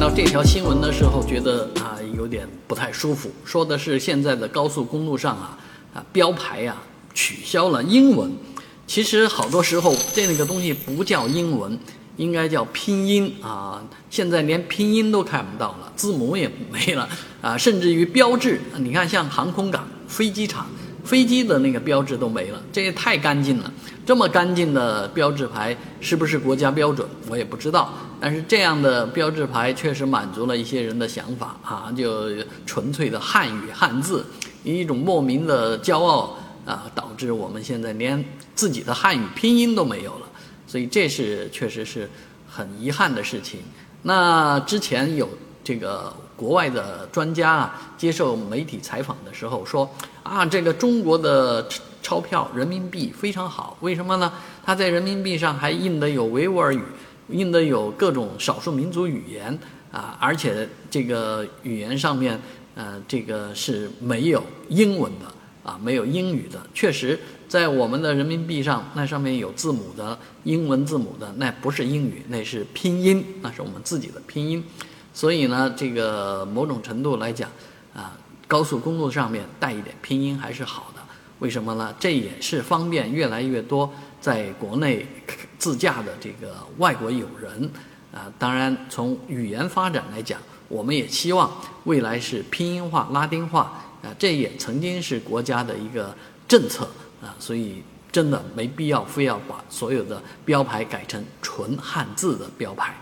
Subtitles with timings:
[0.00, 3.30] 到这条新闻的时候，觉得啊有点不太舒服。
[3.44, 5.58] 说的是现在的高速公路上啊
[5.92, 6.74] 啊标牌呀
[7.12, 8.32] 取消了英文。
[8.86, 11.78] 其实好多时候这那个东西不叫英文，
[12.16, 13.84] 应该叫拼音啊。
[14.08, 17.06] 现在连拼音都看不到了，字母也没了
[17.42, 20.66] 啊，甚至于标志，你看像航空港、飞机场。
[21.04, 23.72] 飞机的那个标志都没了，这也太干净了。
[24.04, 27.08] 这么干净的标志牌是不是国家标准？
[27.28, 27.92] 我也不知道。
[28.20, 32.28] 但是这样的标志牌确实满足了一些人的想法啊，就
[32.66, 34.24] 纯粹的汉语汉字，
[34.62, 38.22] 一种莫名的骄傲啊，导致我们现在连
[38.54, 40.26] 自己的汉语拼音都没有了。
[40.66, 42.08] 所以这是确实是
[42.48, 43.60] 很遗憾的事情。
[44.02, 45.28] 那之前有
[45.64, 46.12] 这个。
[46.40, 49.86] 国外的专家啊，接受媒体采访的时候说
[50.24, 51.68] ：“啊，这个中国的
[52.00, 54.32] 钞票人民币非常好，为什么呢？
[54.64, 56.80] 它在人民币上还印的有维吾尔语，
[57.28, 59.58] 印的有各种少数民族语言
[59.92, 62.40] 啊，而且这个语言上面，
[62.74, 65.26] 呃，这个是没有英文的
[65.62, 66.58] 啊，没有英语的。
[66.72, 74.64] 确实，在我们的人民币上，那上面有字母的英文字母的，那不是英语，那是拼音，那是我们自己的拼音。”
[75.12, 77.50] 所以呢，这个某种程度来讲，
[77.94, 78.16] 啊，
[78.46, 81.00] 高速公路上面带一点拼音还是好的。
[81.40, 81.94] 为什么呢？
[81.98, 85.06] 这也是方便越来越多在国内
[85.58, 87.70] 自驾的这个外国友人。
[88.12, 90.38] 啊，当然从语言发展来讲，
[90.68, 91.50] 我们也希望
[91.84, 93.72] 未来是拼音化、拉丁化。
[94.02, 96.14] 啊，这也曾经是国家的一个
[96.46, 96.88] 政策。
[97.22, 102.94] 啊，所以真的没必要非要把所有的标牌改成纯汉字的标牌。